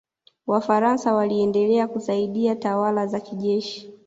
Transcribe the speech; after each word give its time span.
wafaransa 0.47 1.13
waliendelea 1.13 1.87
kusaidia 1.87 2.55
tawala 2.55 3.07
za 3.07 3.19
kijeshi 3.19 3.93